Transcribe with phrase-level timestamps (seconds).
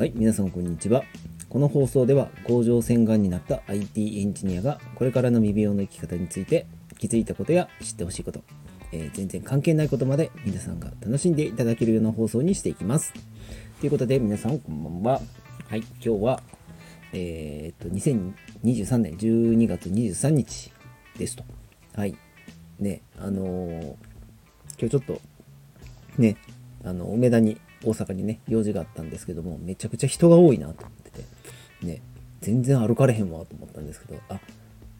[0.00, 1.04] はい、皆さんこんにちは。
[1.50, 8.42] この放送では工場洗顔になった IT エンジニアがこれからの未病の生き方について気づいたことや知ってほしいこと、
[8.92, 13.12] えー全然関係ないことまで皆さんが楽しんでいただけるような放送にしていきます。
[13.80, 15.20] ということで皆さんこんばんは。
[15.68, 16.42] はい、今日は、
[17.12, 20.72] えーっと、2023年12月23日
[21.18, 21.44] ですと。
[21.94, 22.16] はい。
[22.78, 23.82] ね、あのー
[24.78, 25.20] 今日ちょっと
[26.16, 26.38] ね、
[26.84, 31.24] あの、梅田に、大阪にね、用事があったんですけども、めちゃくちゃ人が多いなと思ってて、
[31.86, 32.02] ね、
[32.40, 34.40] 全然歩かれへんわと思ったんですけど、あ、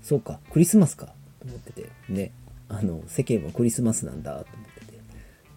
[0.02, 1.06] そうか、クリスマスか
[1.40, 2.32] と思ってて、ね、
[2.68, 4.98] あの、世間はクリスマスなんだと思ってて、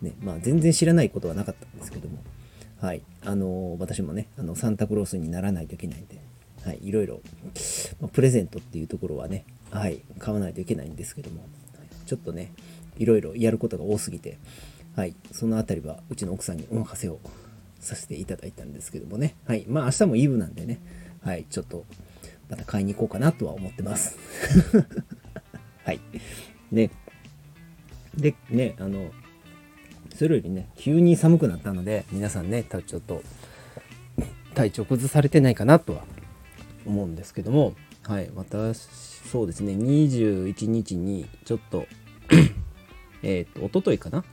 [0.02, 2.18] ね、まあ全然知らないことはなかったんですけども、
[2.82, 6.20] はい、あの、私もね、あの、サンタクロースにならないといけないんで、
[6.66, 7.22] はい、いろいろ、
[8.02, 11.46] まあプレゼントっていうところはね、はい、買わないといけないんですけども、
[12.06, 12.52] ちょっとね、
[12.98, 14.38] いろいろやることが多すぎて、
[14.96, 17.20] はい、そのあたりはうちの奥さんにお任せを
[17.80, 20.80] させていただいたんですけどもね、はい、まあ明日もイブなんでね、
[21.24, 21.86] はい、ちょっと
[22.50, 24.18] また買いに行こうかなとは思ってます。
[25.84, 26.00] はい。
[26.72, 26.92] で、
[28.16, 29.12] で、ね、あの、
[30.16, 33.24] それよりね、急に寒くなったので、皆さんね、たちょっと
[34.54, 36.04] 体調崩されてないかなとは
[36.86, 38.82] 思うんですけども、はい、私、
[39.32, 41.88] そうですね、21日にちょっと、
[43.24, 44.24] えっと、一昨日かな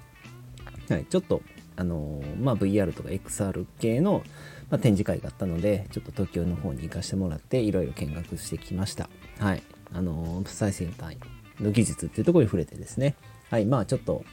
[0.91, 1.42] はい、ちょっと、
[1.77, 4.22] あのーまあ、VR とか XR 系の、
[4.70, 9.08] まあ、展示会があったので、ちょっと東京の方に行かせてもらって、いろいろ見学してきました。
[9.38, 9.62] はい。
[9.92, 11.16] あのー最先端
[11.61, 13.16] の技術っていうところに触れてですね、
[13.50, 14.24] はい、まあちょっと、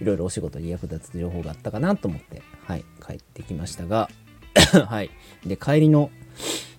[0.00, 4.08] いろいろお仕事に役立つ情報があったかなと思って、はい、帰ってきましたが、
[4.86, 5.10] はい。
[5.44, 6.10] で、帰りの、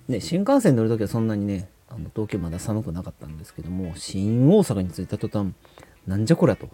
[0.08, 5.54] ね、新幹線乗るときはそんなにね、あの東京まだ寒くなかったんですけども、新大阪に着いた途端、
[6.08, 6.70] なんじゃこりゃと。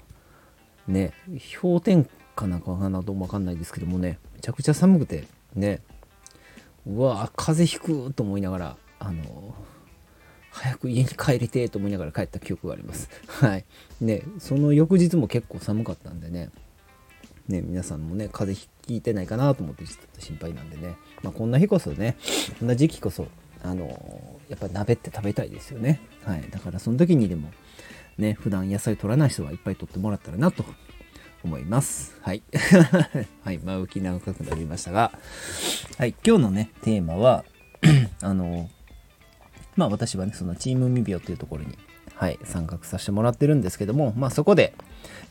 [0.87, 1.13] ね、
[1.61, 5.81] 氷点下なんかかなどうもわかんないですけどもね、めちゃくちゃ寒くて、ね、
[6.85, 9.55] うわ風邪ひくと思いながら、あの、
[10.51, 13.09] 早く家に帰りてえと思いながら帰った記憶があります。
[13.27, 13.65] はい。
[13.99, 16.49] ね、その翌日も結構寒かったんでね、
[17.47, 22.17] ね、皆さんもね、風邪ひいてないかなと思ってちょっと心配なんでね、まあこんな日こそね、
[22.59, 23.27] こんな時期こそ、
[23.63, 25.99] あの、やっぱ鍋って食べたいですよね。
[26.23, 26.49] はい。
[26.49, 27.51] だからその時にでも、
[28.17, 30.63] ね、普段野菜取らない人はいっぱい取ってもらったらなと
[31.45, 32.17] 思います。
[32.21, 32.43] はい。
[33.43, 33.59] はい。
[33.59, 35.11] 前置き長くなりましたが、
[35.97, 36.15] はい。
[36.25, 37.45] 今日のね、テーマは、
[38.21, 38.69] あの、
[39.75, 41.77] まあ私はね、そのチーム未病っていうところに、
[42.15, 44.73] はい、参画させてもらってるんですけども、まあそこで、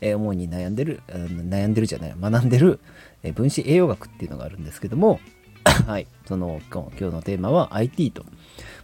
[0.01, 2.79] えー主に悩んでる、悩んでるじゃない、学んでる、
[3.23, 5.19] えー分子栄養学っていうのがあるんですけども、
[5.87, 8.25] はい、その今日のテーマは IT と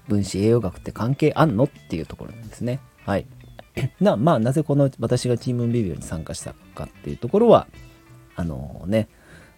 [0.08, 2.80] 分子栄養学って関係あんのっていうところなんですね。
[3.06, 3.26] はい。
[4.00, 7.68] な、まあなぜこの私がチーム未病に参加したかっていうところは、
[8.36, 9.08] あのね、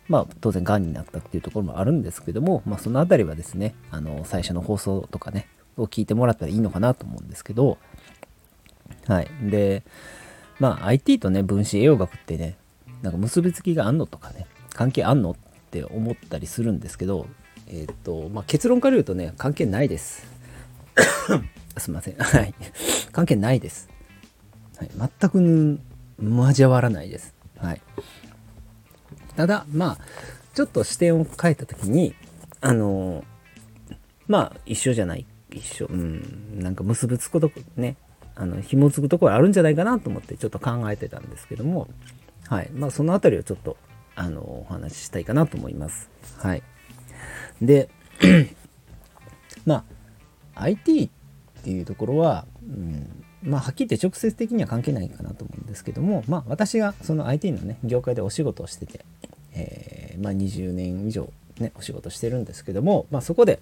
[0.08, 5.48] まあ当然がんになったっていうところもあるんですけども、まあそのあたりはですね、あの最初の放送とかね、
[5.78, 7.78] を聞いてもらったらいいのかなと思うんですけど、
[9.08, 9.28] はい。
[9.42, 9.84] で、
[10.60, 12.58] まあ IT とね、分子栄養学ってね、
[13.02, 15.36] なんか結びつきがあんのとかね、関係あんのっ
[15.72, 17.28] て思ったりするんですけど、
[17.68, 20.26] えーっと、まあ結論から言うとね、関係ないです。
[21.78, 22.16] すいません。
[22.16, 22.54] はい。
[23.12, 23.90] 関係ないです。
[24.78, 25.80] はい、全く
[26.22, 27.34] 交わらないです。
[27.58, 27.82] はい。
[29.36, 29.98] ただ、まあ、
[30.54, 32.14] ちょっと視点を変えたときに、
[32.62, 33.24] あの
[34.28, 37.98] まあ、一緒じゃない、一緒、うん、なんか結びつくとこ、ね、
[38.36, 41.88] あの、紐づくところあるんじゃないかなと思ってちょっと考えてたんですけども、
[42.48, 42.70] はい。
[42.74, 43.78] まあ、そのあたりをちょっと、
[44.16, 46.10] あの、お話ししたいかなと思います。
[46.38, 46.64] はい。
[47.62, 47.90] で、
[49.66, 49.86] ま
[50.56, 51.10] あ、IT っ
[51.64, 59.06] ていうところは、うん、まあ、はっきり言って直接的には関係ないかなと思うんですけども、まあ、私がその IT のね、業界でお仕事をしてて、
[59.54, 63.60] えーまあ、20年以上ね、お仕事してるんですけども、まあ、そこで、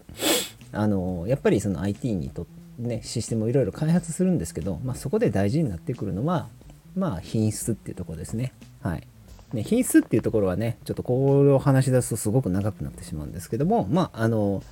[0.72, 6.48] あの、やっぱりその IT にとってね、システムをいろいろ開発するんですけど、まあ、そこで大事になってくるのは、
[6.96, 8.54] まあ、品質っていうところですね。
[8.82, 9.08] はい。
[9.54, 14.64] ね、品質っていうところはね、ちょっとこれを話し出すとすごく長くなってしまうんですけども、まあ、あの、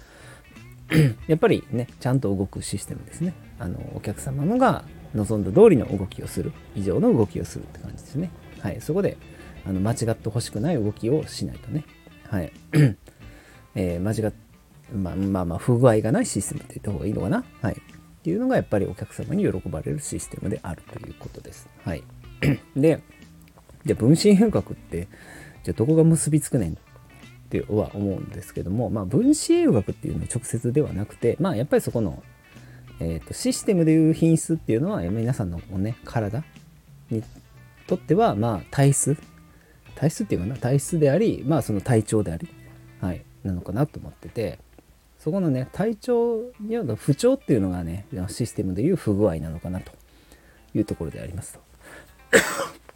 [1.28, 3.34] やっぱりね、ちゃんと動くシステムですね。
[3.60, 4.86] あの、お客様のが
[5.16, 8.32] 望んだ通りの動きをする、以上の動きをするって感じですね。
[8.60, 8.82] はい。
[8.82, 9.18] そこで、
[9.66, 11.86] あの、間違ってほしくない動きをしないとね。
[12.28, 12.52] はい。
[13.76, 14.34] え間違っ
[14.94, 17.44] まあまあまあ、不具合がないシステムって言った方がいいのかな。
[17.62, 17.74] はい。
[17.74, 21.70] っていうのがやっぱりお客様に喜ばれるシステムであるということです。
[21.84, 22.04] はい。
[22.76, 23.02] で、
[23.86, 25.08] じゃあ分子栄養学って、
[25.64, 26.76] じゃあどこが結びつくねんっ
[27.50, 32.22] ては思うんですけども、まあ、分子栄養学っていうのは直接ではなくて、まあ、やっぱりそこの、
[33.00, 36.44] えーとシステムでいう品質っていうのは皆さんのね体
[37.10, 37.24] に
[37.88, 39.18] とってはまあ体質
[39.96, 42.50] 体質っていうかな体質でありまあその体調であり、
[43.02, 44.60] はいなのかなと思ってて
[45.18, 49.92] そこのね体調による不調っていうのがねシステムでいう不具合なのかなと
[50.74, 51.60] いうところでありますと。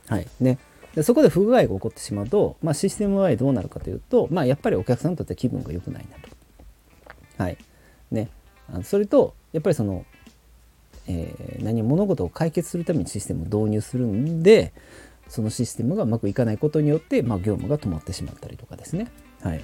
[0.13, 0.59] はいね、
[0.95, 6.29] でそこで不具合が起こってしまうと、まあ、システムはどうなるかというと、まあ、やっぱりお客さんにとって気分が良くないなと。
[7.44, 7.57] はい
[8.11, 8.29] ね、
[8.83, 10.06] それとやっぱりその、
[11.07, 14.74] えー、何物事を解決するためにシステムを導入するんで
[15.27, 19.12] そのシステムがうまくいかないことによって、まあ、業務が止まってしまったりとかですね。
[19.42, 19.63] はい。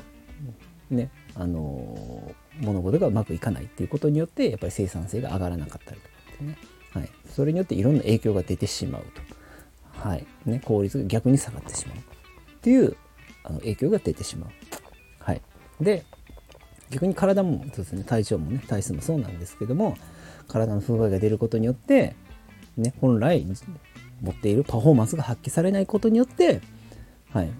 [0.89, 6.57] ねあのー、物事がうまくいかないっていうことによってやっぱり生産性が上がらなかったりとかですね、
[6.93, 10.25] はい、それによっていろんな影響が出てしまうと、はい。
[10.45, 12.01] ね、効率が逆に下がってしまうっ
[12.61, 12.95] ていう
[13.43, 14.49] あの影響が出てしまう。
[15.19, 15.41] はい、
[15.79, 16.05] で
[16.89, 18.03] 逆に体もそうですね。
[18.03, 19.97] 体調もね体質もそうなんですけども
[20.47, 22.15] 体の不具合が出ることによって、
[22.77, 23.45] ね、本来
[24.21, 26.61] 持っているパフォーマンスが発揮されないことによって、
[27.31, 27.51] はい。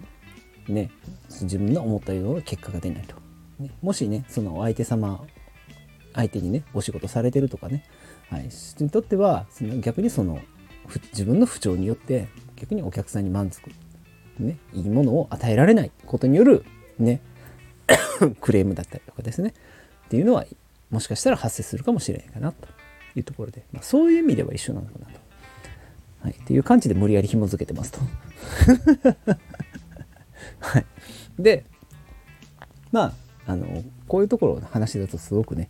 [0.68, 0.90] ね、
[1.28, 3.16] 自分の思ったような結果が出ないと、
[3.58, 5.24] ね、もしねその相手様
[6.14, 7.84] 相手にねお仕事されてるとかね、
[8.28, 10.40] はい、人にとってはその逆にその
[11.12, 13.70] 自分の不調によって逆にお客さんに満足、
[14.38, 16.64] ね、いいものを与えられないことによる
[16.98, 17.20] ね
[18.40, 19.54] クレームだったりとかですね
[20.06, 20.44] っていうのは
[20.90, 22.68] もしかしたら発生するかもしれないかなと
[23.14, 25.12] いうところで、まあ、そういう意味では一緒なのかなと。
[26.22, 28.00] はい、っていう感じで無理やり紐付けてますと。
[30.60, 30.84] はい、
[31.38, 31.64] で
[32.92, 33.04] ま
[33.46, 35.68] ああのこういうところの話だとすごくね、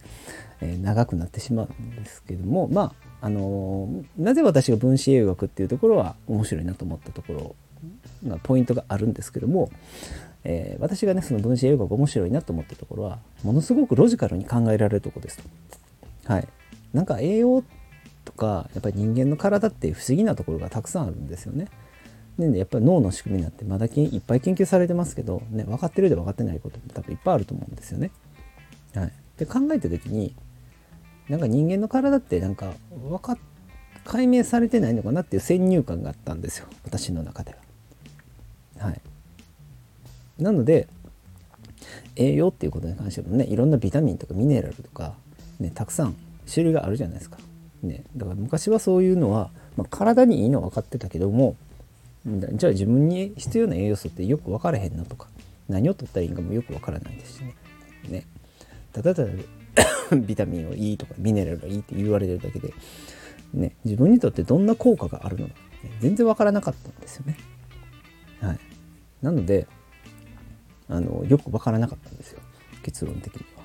[0.61, 7.56] えー、長くなってしまうんですけどもまああのなぜ私が分子栄養学っていうところは面白いなと思ったところ
[8.26, 9.70] がポイントがあるんですけども
[10.45, 15.41] えー、私がねその分子栄養学面白いなと思ったところはものすごくロジカルに考えられるとこです。
[16.25, 16.49] はい、
[16.93, 17.65] なんか栄養
[18.25, 21.69] とかやっぱり人間の体って不思議なところがたくさんあるんですよね。
[22.39, 28.11] でやっぱり脳の仕組みになってまだいっぱい研究されてますけど、ね、分かってるで分かってないことも多分いっぱいあると思うんですよね。
[28.95, 30.35] はい、で考えた時に
[31.29, 33.37] なんか人間の体ってなんか分か
[34.05, 37.55] 解明されてないのかなっていう先入観があったんですよ私の中で
[38.79, 38.87] は。
[38.87, 39.01] はい、
[40.43, 40.89] なので
[42.17, 45.15] 栄養っていうことに関してもねいろんなビタミンとかミネラルとか、
[45.59, 46.17] ね、たくさん
[46.53, 47.39] 種類があるじゃないですか。
[47.83, 51.57] ね、だから昔はそういうのは、まあ、体にいいのは分かってたけども
[52.27, 55.29] じゃあ自分に必要な栄養素ってよく分からへんなとか
[55.67, 57.55] 何を取ったらいいかもよく分からないですしね。
[58.11, 58.27] ね
[58.93, 59.31] ただただ
[60.27, 62.75] ビタミンはいいとかミネラルがいいって言われてるだけで、
[63.55, 67.39] ね、自分にとってどんな効果があるのか、ね、全然分からなかったんですよね。
[68.41, 68.59] はい、
[69.23, 69.67] なので
[70.91, 72.41] あのよく分からなかったんですよ。
[72.83, 73.63] 結論的には。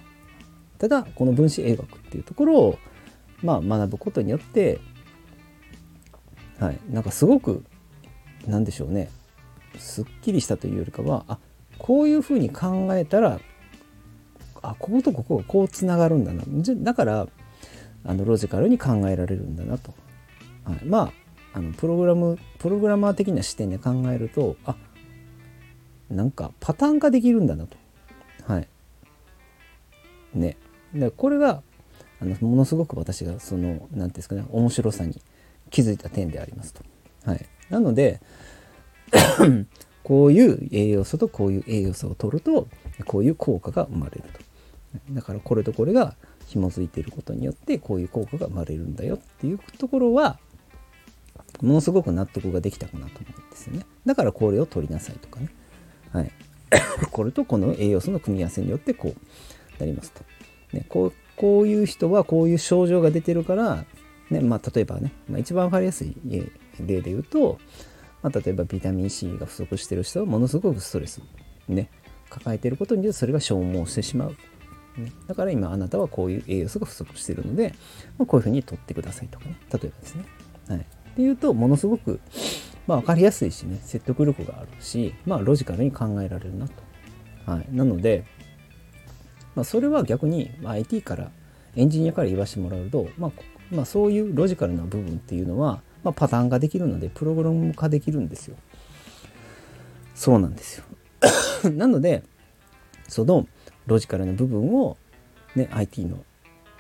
[0.77, 2.80] ただこの分子栄学っていうところを、
[3.42, 4.80] まあ、学ぶことによって、
[6.60, 7.66] はい、なんかすごく
[8.48, 9.10] 何でしょうね。
[9.77, 11.39] すっきりしたというよりかはあ
[11.77, 13.39] こういうふうに考えたら
[14.62, 16.44] あこことここがこうつながるんだな。
[16.78, 17.28] だから
[18.06, 19.94] あのロジカルに考えられるんだなと、
[20.63, 21.12] はい、ま
[21.54, 24.75] ああのプログラムプログラマー的な視点で考えるとあ
[26.10, 27.78] なんかパターン化できるんだなと。
[28.48, 28.68] はい。
[30.34, 30.57] ね。
[30.94, 31.62] でこれが
[32.22, 35.22] あのものすごく私がその何ていうんですかね面白さに
[35.69, 36.84] 気づいた点でありますと。
[37.25, 38.22] はい、なので
[40.04, 42.68] こういう栄養素とこういう栄養素を取ると
[43.06, 44.40] こういう効果が生まれると。
[45.12, 46.16] だからこれとこれが
[46.47, 50.40] 紐づいていることによってこういう効果が生まれるんだよっていうところは
[51.62, 53.85] ものすごく納得ができたかなと思うんですよね。
[54.06, 55.50] だからこれを取りなさいとかね。
[56.16, 56.31] はい、
[57.12, 60.24] これとこの栄養素の組み合わせによってこうなりますと。
[60.72, 63.86] ね、こうこういう人はこういう症状が出てるから、
[64.30, 66.16] ねまあ、例えばね、まあ、一番分かりやすい
[66.80, 67.60] 例で言うと、
[68.24, 71.22] まあ、例えばビタミン C が不足してる人はものすごくストレス、
[71.68, 71.90] ね、
[72.30, 74.36] 抱えていることによってそれが消耗してしまう。
[74.98, 77.76] ね、だから今あなたはこういう栄養素が不足しているので、
[78.18, 80.24] まあ、こういうふうに取ってくださいとかね例えばですね。
[80.69, 80.84] はい、っ
[81.16, 82.22] ていうとものすごく
[82.87, 86.73] まあ、分かりやすいしね説得力があるし、まあ、ロジカルに考えられるなと。
[87.45, 88.25] はい、なので、
[89.56, 91.31] まあ、それは逆にま IT から
[91.75, 93.31] エンジニアから言わせてもらうと、まあ、
[93.71, 98.56] まあ、そういうロジカルな部分っていうのは、まあ、パターン化できるのでプログラム化できるんですよ。
[100.15, 100.85] そうなんですよ。
[101.71, 102.23] なので
[103.07, 103.47] その
[103.85, 104.97] ロジカルな部分を、
[105.56, 106.23] ね、IT の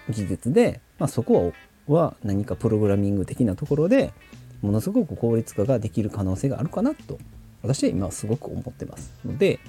[0.09, 1.53] 技術で、まあ、そこ
[1.87, 4.13] は何かプログラミング的なところで
[4.65, 7.17] ものすごく効率化ができる可能性があるかなと
[7.61, 9.59] 私は今すごく思ってますので、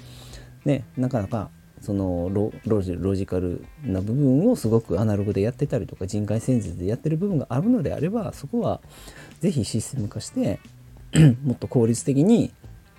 [0.65, 1.49] ね、なかなか
[1.81, 2.29] その
[2.65, 8.81] ロジカルな部分をすごくアナログでやってたりとか人海戦術でやってる部分があるのであればそこは
[9.39, 10.59] 是非システム化して
[11.43, 12.51] もっと効率的に、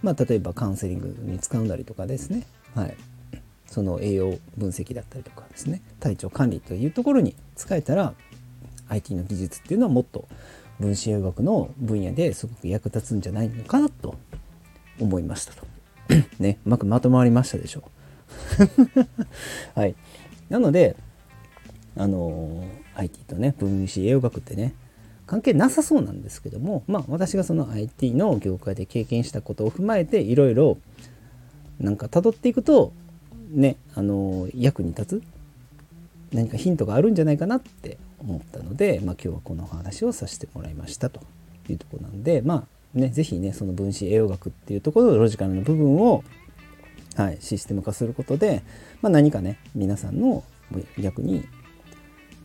[0.02, 2.96] まあ、例えばカウンセリングに使うんだりとかですね、はい、
[3.66, 5.82] その栄養分析だったりとかですね。
[6.00, 8.14] 体調管理というところに使えたら
[8.88, 10.28] IT の技術っていうのはもっと
[10.80, 14.16] 分子栄養学の分野ですごく役立つんじゃないのかなと
[15.00, 15.66] 思いましたと。
[16.38, 19.08] ね、うまくまとまりましたでしょう。
[19.78, 19.94] はい。
[20.48, 20.96] なので、
[21.96, 24.74] あの IT とね、分子栄養学ってね、
[25.26, 30.78] 関係なさそうなんですけども、まあ私がその IT の業界で経験したことを踏まえていろいろ
[31.78, 32.92] なんか辿っていくと
[33.50, 35.22] ね、あの役に立つ
[36.32, 41.20] 何かヒントがあるんじゃないかなって思ったので、まあ、今日はこの話をさせてもらいましたと
[41.68, 46.24] いうとこなんでまあね是非ねその分子栄養学っていうところのロジカルな部分を、
[47.16, 48.62] はい、システム化することで、
[49.02, 50.42] まあ、何かね皆さんの
[50.98, 51.46] 役に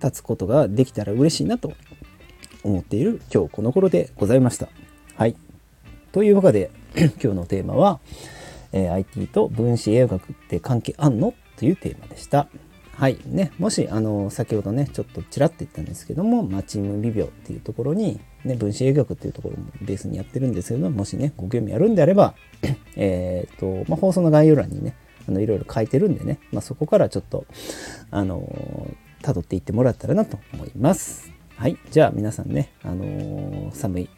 [0.04, 1.74] 立つことができたら嬉しいなと
[2.64, 4.68] 思っている今日この頃でございました。
[5.16, 5.36] はい。
[6.12, 8.00] というわけで 今日のテーマは、
[8.72, 11.34] えー、IT と分子栄養学って関係あんの？
[11.58, 12.48] というテーマでした。
[12.96, 22.36] はいね、もしあの先ほどねちょっとちらっと言ったんですけどもマチームビビオっていうところに、ね、分子栄養学っていうところもベースにやってるんですけどもしねご興味あるんであれば
[22.96, 24.96] えっと、まあ、放送の概要欄にね
[25.28, 27.46] あのいろいろ書いてるんでね、まあ、そこからちょっと
[28.12, 28.88] あの
[29.24, 31.32] 辿っていってもらったらなと思います。
[31.56, 31.78] はい。
[31.92, 34.10] じゃあ皆さんね、あのー、寒い、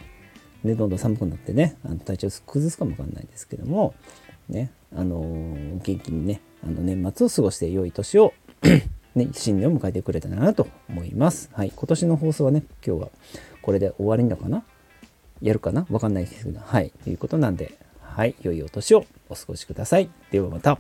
[0.64, 3.94] ね、どんどん寒くなってね、あの体調崩すかもわかんないですけども、
[4.50, 8.34] ね、あのー、元気にね、あの年末を過ごして良い年を
[9.16, 11.50] ね、新年を迎えてくれたなと思います。
[11.54, 11.72] はい。
[11.76, 13.10] 今年の放送はね、今日は
[13.62, 14.64] これで終わりなのかな？
[15.42, 15.86] やるかな？
[15.90, 16.92] わかんないですけど、はい。
[17.04, 18.36] ということなんで、はい。
[18.42, 20.10] 良いお年をお過ごしください。
[20.32, 20.80] ではまた。